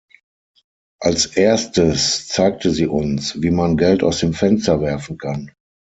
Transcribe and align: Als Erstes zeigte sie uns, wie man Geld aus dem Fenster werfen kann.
Als 0.99 1.27
Erstes 1.27 2.27
zeigte 2.27 2.71
sie 2.71 2.87
uns, 2.87 3.39
wie 3.43 3.51
man 3.51 3.77
Geld 3.77 4.01
aus 4.01 4.17
dem 4.19 4.33
Fenster 4.33 4.81
werfen 4.81 5.19
kann. 5.19 5.51